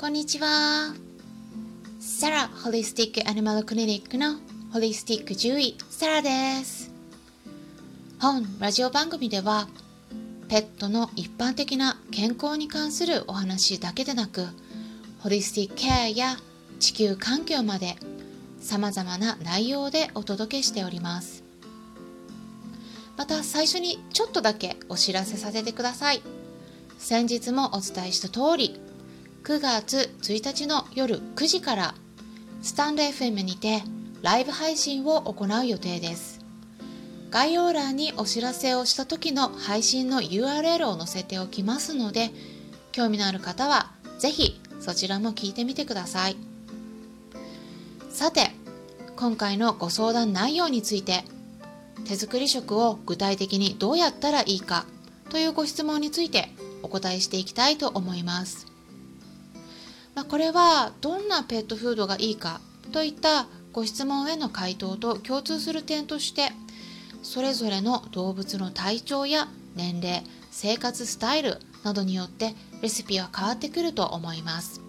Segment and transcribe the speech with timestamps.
[0.00, 0.94] こんにちは。
[1.98, 4.36] サラホリスティックアニマルクリニックの
[4.72, 6.30] ホリスティック獣医サラで
[6.64, 6.92] す。
[8.20, 9.66] 本ラジオ番組では
[10.48, 14.46] ペットの一般的な健康に関するお話だけでなく
[15.18, 16.36] ホリスティックケアや
[16.78, 17.96] 地球環境まで
[18.60, 21.42] 様々な内容でお届けしております。
[23.16, 26.22] また最初にちょっとだけお知らせさせてください。
[26.98, 28.80] 先日もお伝えした通り
[29.44, 31.94] 9月1日の夜9時から
[32.60, 33.82] スタンド FM にて
[34.20, 36.40] ライブ配信を行う予定です。
[37.30, 42.30] 概要欄にお知らせをした時の配信の URL を載せておきますので
[42.92, 46.36] 興味のある方は是非そちらも聞いてみてください。
[48.10, 48.50] さて
[49.16, 51.24] 今回のご相談内容について
[52.06, 54.86] 手作り食を具体的にどうやったらいいか
[55.30, 56.48] というご質問について
[56.82, 58.67] お答えしていきたいと思います。
[60.18, 66.50] まあ、これはどんなペットフードがいいかといったご質問への回答と共通する点として
[67.22, 74.80] それぞれの動物の体調や年齢生活スタイルなどによってレシピは変わってくると思います。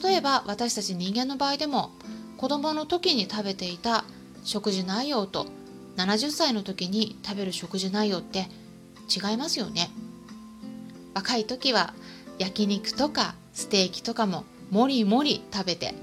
[0.00, 1.90] 例えば私たち人間の場合でも
[2.36, 4.04] 子供の時に食べていた
[4.44, 5.48] 食事内容と
[5.96, 8.46] 70歳の時に食べる食事内容って
[9.08, 9.90] 違いますよね。
[11.12, 11.92] 若い時は
[12.42, 15.94] 焼肉とかステーキとかももりもり食べて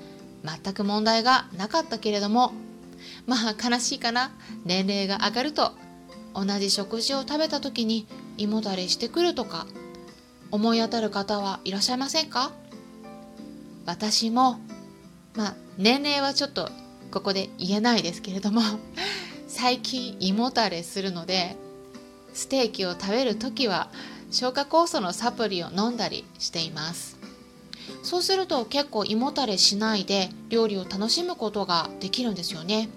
[0.45, 2.53] 全く問題がなかったけれども
[3.27, 4.31] まあ悲しいかな。
[4.63, 5.73] 年齢が上がると
[6.33, 9.67] 同じ食事を食べた時に胃もたれしてくるとか
[10.49, 12.51] 思い当たる方はいらっしゃいませんか？
[13.85, 14.59] 私も
[15.35, 16.69] まあ年齢はちょっと
[17.11, 18.61] ここで言えないですけれども
[19.47, 21.57] 最近胃もたれするので
[22.33, 23.89] ステーキを食べる時は
[24.31, 27.17] 消化酵素のサプリを飲んだりしています。
[28.03, 32.89] そうすると結構胃もたれしないで料理を楽しむことができるんですよね。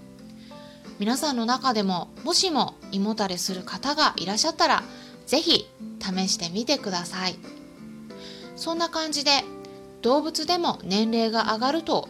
[0.98, 4.82] 皆さんの中でももしも胃もたれする方がいらっしゃったら
[5.26, 5.66] 是非
[6.00, 7.36] 試してみてください。
[8.56, 9.44] そんな感じで
[10.02, 12.08] 動物でも年齢が上がると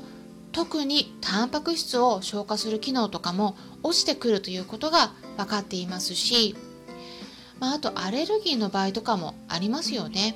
[0.50, 6.54] 特にタンパク質を消化する機能とかも落ちてくるということが分かっていますし
[7.62, 10.34] まあ、あとアレルギーの場合とかもありますよね。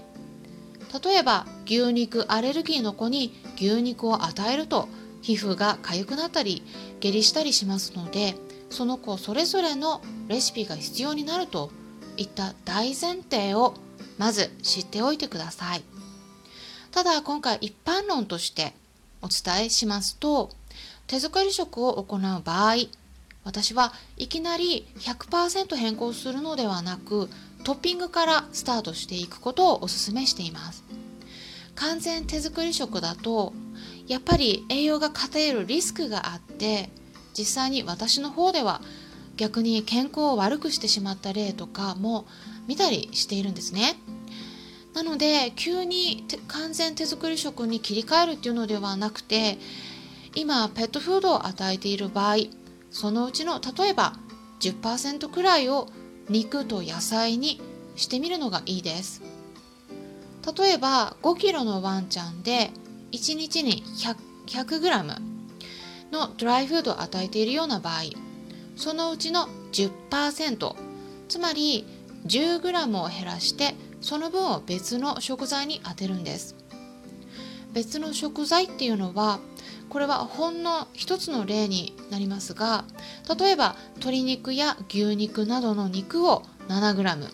[1.04, 4.88] 例えば牛肉アレルギーの子に牛肉を与えると
[5.22, 6.62] 皮膚が痒くなったり
[7.00, 8.36] 下痢したりしますので
[8.70, 11.72] その子それぞれのレシピが必要になると
[12.16, 13.74] いった大前提を
[14.18, 15.82] まず知っておいてください。
[16.92, 18.72] ただ今回一般論として
[19.20, 20.50] お伝えしますと
[21.08, 22.76] 手作り食を行う場合
[23.46, 27.30] 私はいきなり100%変更するのではなく
[27.62, 30.82] トッピングからスタートしていくことをお勧めしています。
[31.76, 33.52] 完全手作り食だと
[34.08, 36.90] やっぱり栄養が偏るリスクがあって
[37.38, 38.80] 実際に私の方では
[39.36, 42.26] 逆に健康を悪くしてしまった例とかも
[42.66, 43.94] 見たりしているんですね。
[44.92, 49.58] なので急に完全手作り食に切り替えるっていうのではなくて
[50.34, 52.36] 今ペットフードを与えている場合
[52.96, 54.14] そのうちの例えば
[54.60, 55.90] 10%くらいを
[56.30, 57.60] 肉と野菜に
[57.94, 59.20] してみるのがいいです。
[60.58, 62.70] 例えば5キロのワンちゃんで
[63.12, 63.84] 1日に
[64.46, 65.16] 100, グラム
[66.10, 68.04] のドライフードを与えているような場合
[68.76, 70.74] そのうちの10%
[71.28, 71.84] つまり
[72.24, 76.56] 10g を減らしてその分を別の食材に当てるんです。
[77.74, 79.38] 別の食材っていうのは
[79.88, 82.84] これはほんの一つの例になりますが
[83.38, 87.28] 例えば鶏肉や牛肉などの肉を 7g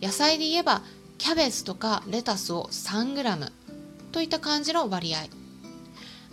[0.00, 0.82] 野菜で言えば
[1.18, 3.50] キャベツとかレタスを 3g
[4.12, 5.18] といった感じの割合。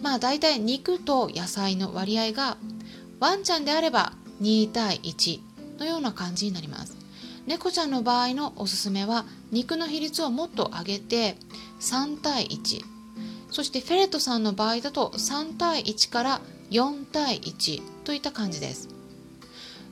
[0.02, 2.58] まあ大体肉と野菜の割合が
[3.20, 5.40] ワンちゃんであれば2対1
[5.80, 6.96] のような感じになります。
[7.48, 11.38] 猫ちゃんの場合のおすすめは肉の比率をもっと上げて
[11.80, 12.95] 3対1
[13.56, 16.42] そしてフェレットさんの場合だと3対1から
[16.72, 18.90] 4対1といった感じです。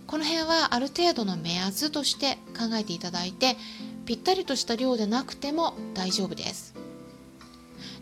[0.05, 3.55] この辺はある程度の目安として考えていただいて
[4.05, 6.75] ぴったりとした量でなくても大丈夫です。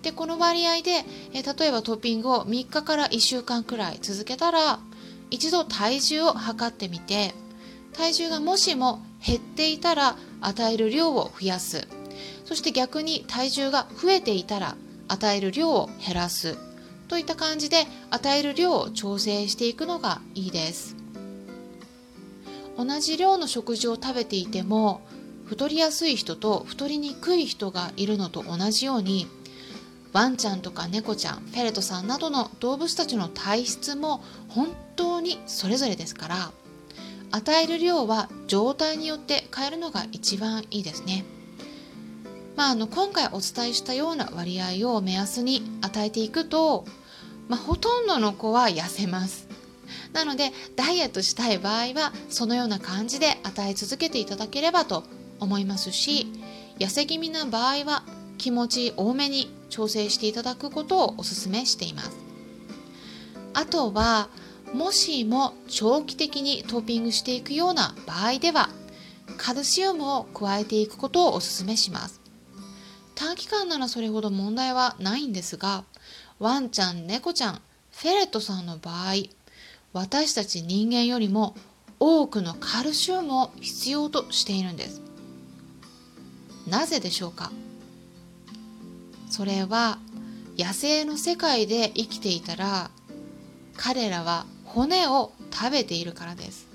[0.01, 4.79] でこの割合でえ例えばトッピングを3日から1週間くらい続けたら
[5.29, 7.35] 一度体重を測ってみて
[7.93, 11.87] 体重がもしも減っていたら与える量を増やす。
[12.45, 14.75] そして逆に体重が増えていたら
[15.11, 16.57] 与える量を減らす
[17.09, 20.95] といった感じで与える量を調整していくのがいいです
[22.77, 25.01] 同じ量の食事を食べていても
[25.45, 29.27] 太りやすい人と太りにくい人がいるのと同じように
[30.13, 36.51] ワンちゃんとか猫ちゃんフェレットさんなどの動物たちの体質も本当にそれぞれですから
[37.31, 41.23] 与える量は状態によって変えるのが一番いいですね。
[42.55, 46.85] まあ、あの今回お伝えしたような割合を目安に与えていくと、
[47.47, 49.47] まあ、ほとんどの子は痩せます。
[50.13, 55.03] なのでダイエットしたい場合はそのような感じで与え続けていただければと
[55.39, 56.27] 思いますし
[56.79, 58.03] 痩せ気味な場合は
[58.37, 62.11] 気持ち多めに調整していただくことをお勧めしています
[63.53, 64.29] あとは
[64.73, 68.69] もしも長期的にトッピングしていくような場合では
[69.37, 72.21] カルシウムを加えていくことをお勧めします
[73.21, 75.83] 短期間ならそれほど問題はないんですが
[76.39, 79.13] ワンちゃん猫ちゃんフェレットさんの場合
[79.93, 81.53] 私たち人間よりも
[81.99, 85.03] 多くのカルシウムを必要としているんです。
[86.67, 87.51] なぜでしょうか？
[89.29, 89.99] それは
[90.57, 92.89] 野生の世界で生きていたら
[93.77, 96.67] 彼らは骨を食べているからです。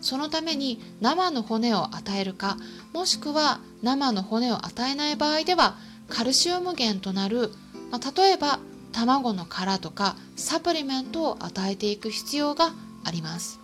[0.00, 2.56] そのために生の骨を与えるか
[2.92, 5.76] もしくは生の骨を与えない場合では
[6.08, 7.50] カルシウム源となる、
[7.90, 8.58] まあ、例えば
[8.92, 12.72] 卵の殻とかサプリメントを与えていく必要が
[13.04, 13.60] あります。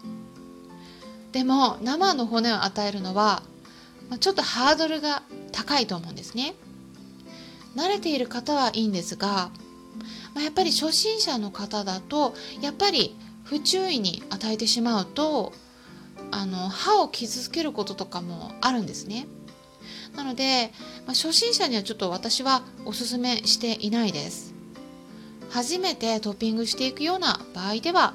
[1.32, 3.42] でも生の骨を与えるのは
[4.20, 6.54] ちょっとハードルが高いと思うんですね。
[7.75, 9.50] 慣れている方はいいんですが、
[10.34, 15.54] まあ、やっぱり初心者の方だとやっぱり不注意に与えてしまうと
[16.32, 19.26] あの歯を傷つけることとかもあるんですね。
[20.17, 20.73] なので、
[21.06, 24.55] まあ、初心者にはちょっと私はおすすめしていないです。
[25.50, 28.14] 初めてトッピングしていくような場合では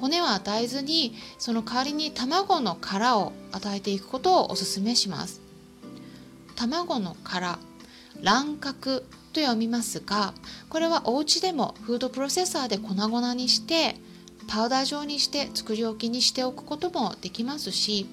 [0.00, 5.40] 骨は与えずにその代わりに卵の殻を与えていくことをお勧めします。
[6.54, 7.58] 卵の殻
[8.22, 8.74] 卵殻
[9.32, 10.34] と読みますが
[10.68, 13.96] これはお家でもフードプロセッサーで粉々にして
[14.50, 18.06] パウダー状にして作り置きにしておくこともできますし、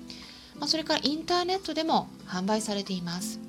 [0.60, 3.40] ま、それからインターネットでも販売されています。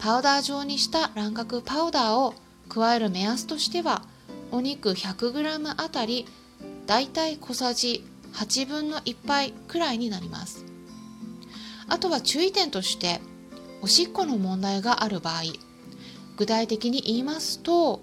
[0.00, 2.34] パウダー状にした卵殻パウダーを
[2.68, 4.02] 加える目安としては
[4.50, 6.26] お肉 100g あたり
[6.86, 10.64] だいたい小さじ8分の1杯くらいになります。
[11.88, 13.20] あとは注意点として
[13.80, 15.42] おしっこの問題がある場合
[16.36, 18.02] 具体的に言いますと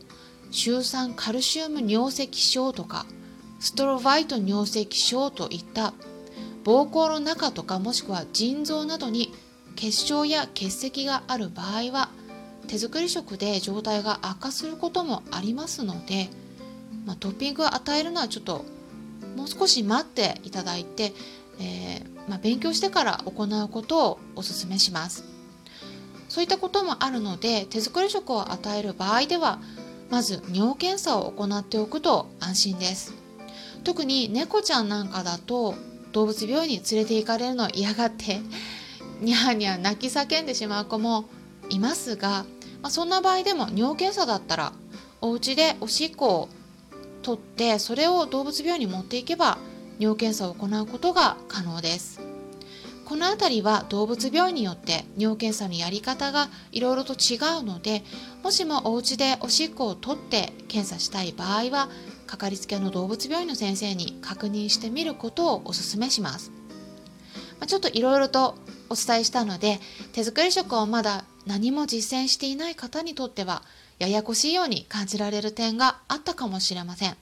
[0.51, 3.06] シ酸カルシウム尿石症とか
[3.63, 5.94] ストロバイト尿石症といった
[6.65, 9.33] 膀胱の中とかもしくは腎臓などに
[9.77, 12.10] 結晶や結石がある場合は
[12.68, 16.27] 手作り食で状態が悪化することもありますので、
[17.06, 18.65] まあ、トッピングを与えるのはちょっと
[19.38, 21.13] もう少し待っていただいて、
[21.62, 25.24] えー、まあ、勉強してから行うことをお勧めします。
[26.27, 29.60] そういったこともあるので手作り食を与える場合では
[30.10, 33.22] まず尿検査を行っておくと安心です。
[33.83, 35.75] 特に猫ちゃんなんかだと
[36.12, 38.41] 動物病院に連れて行かれるのを嫌がって
[39.21, 41.25] ニャーニャー泣き叫んでしまう子も
[41.69, 42.45] いますが、
[42.81, 44.74] まあ、そんな場合でも尿検査だったら
[45.21, 46.50] お家でおしっこを
[47.21, 49.57] 取ってそれを動物病院に持っていけば
[50.00, 52.33] 尿検査を行うことが可能です。
[53.06, 58.01] この辺りは動物病院によって尿検査のやり方がいろいろと違うので
[58.44, 61.89] もしもお家でおしっこを取って検査したい場合は
[62.25, 66.51] かかりつけの動物病院の先生に確認してみることをお勧めします、
[67.60, 68.56] まあ、ちょっといろいろと
[68.89, 69.80] お伝えしたので
[70.13, 73.63] 手作り食をまだ何も実践していない方にとっては
[74.00, 77.18] ややこしいように感じられる点があったかもしれません。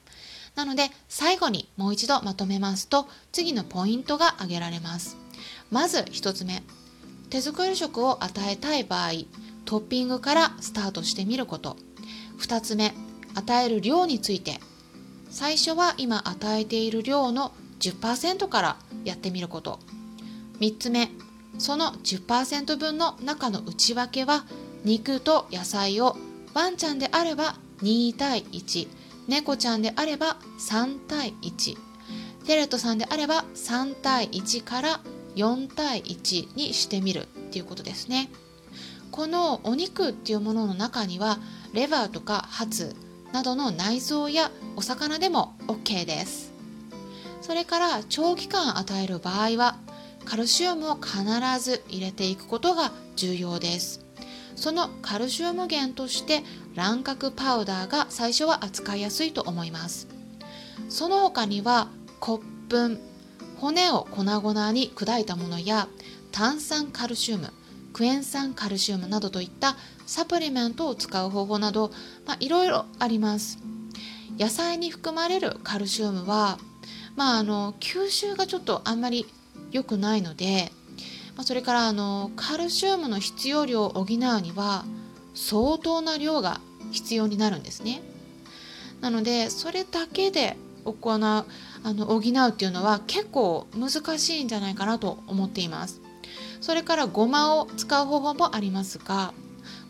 [0.55, 5.17] なので最後にもう一度まとめますと次のポイントが挙げられます。
[5.69, 6.63] まず1つ目。
[7.29, 9.11] 手作り食を与えたい場合
[9.63, 11.77] トッピングからスタートしてみること。
[12.39, 12.93] 2つ目。
[13.33, 14.59] 与える量について。
[15.31, 19.79] 最初は今与えている量の10%からやってみること。
[20.59, 21.09] 3つ目
[21.57, 24.45] その10%分の中の内訳は
[24.83, 26.17] 肉と野菜を
[26.53, 28.87] ワンちゃんであれば2対1
[29.27, 31.77] 猫ちゃんであれば3対1
[32.45, 34.99] テレットさんであれば3対1から
[35.35, 38.29] 4対1にしてみるっていうことですね。
[39.11, 41.39] このお肉っていうものの中には
[41.73, 42.95] レバーとかハツ
[43.33, 46.51] などの内臓やお魚でも OK です。
[47.41, 49.77] それから長期間与える場合は
[50.25, 51.23] カルシウムを必
[51.59, 54.05] ず入れていくことが重要です。
[54.55, 56.43] そのカルシウム源として
[56.75, 60.07] 卵殻パウダーが最初は扱いやすいと思います。
[60.89, 61.87] その他には
[62.19, 62.97] 骨粉
[63.59, 65.87] 骨を粉々に砕いたものや
[66.31, 67.51] 炭酸カルシウム
[67.93, 69.75] クエン酸カルシウムなどといった
[70.11, 71.89] サプリメントを使う方法など、
[72.25, 73.59] まあ、いろいろあります。
[74.37, 76.59] 野菜に含まれるカルシウムは、
[77.15, 79.25] まあ、あの吸収がちょっとあんまり
[79.71, 80.69] 良くないので、
[81.37, 84.05] まあ、それからあのカルシウムの必要量を補う
[84.41, 84.83] には
[85.33, 86.59] 相当な量が
[86.91, 88.01] 必要になるんですね。
[88.99, 91.45] なのでそれだけで行うあ
[91.85, 96.01] の補うっていうのは結構難しいんじゃないかなと思っています。
[96.59, 99.33] それからごまを使う方法もありますが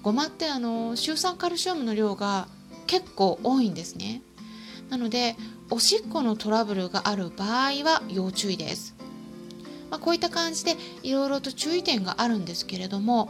[0.01, 2.47] ごまってあのシュウ酸カルシウムの量が
[2.87, 4.21] 結構多いんですね。
[4.89, 5.35] なので
[5.69, 8.93] おしっこのトラブルがある場合は要注意です、
[9.89, 13.29] まあ、こういった感じでいろいろと注意点があるんですけれども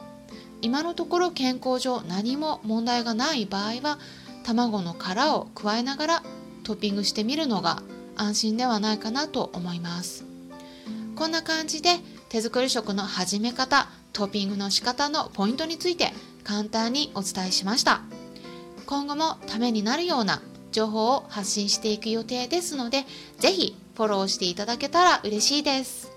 [0.63, 3.99] 今のところ健康上何も問題がない場合は
[4.43, 6.23] 卵の殻を加えながら
[6.63, 7.83] トッピングしてみるのが
[8.15, 10.25] 安心ではないかなと思います。
[11.15, 11.99] こんな感じで
[12.29, 16.11] 手作り食の始め方トッピングの仕方のポイントについて
[16.43, 18.01] 簡単にお伝えしました。
[18.85, 23.05] 今後もためになるような情報を発信していく予定ですので
[23.39, 26.11] 是非フォローしていただけたら嬉しいです。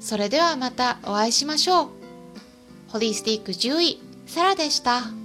[0.00, 1.88] それではまたお会いしましょう。
[2.88, 5.23] ホリスティック獣医サラでした。